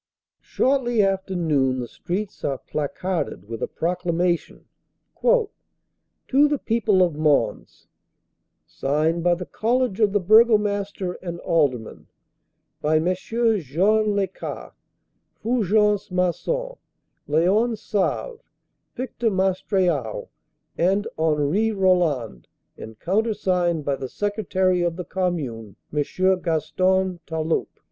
[0.41, 4.63] Shortly after noon the streets are placarded with a pro clamation,
[5.21, 7.85] "To the People of Mons,"
[8.65, 12.07] signed by the College of the Burgomaster and Aldermen
[12.81, 13.15] By MM.
[13.61, 14.73] Jean Lescarts,
[15.35, 16.77] Ful gence Masson,
[17.27, 18.39] Leon Save,
[18.95, 20.29] Victor Maistriau
[20.79, 26.41] and Henri Rol land; and countersigned by the Secretary of the Commune, M.
[26.41, 27.79] Gaston Talaupe.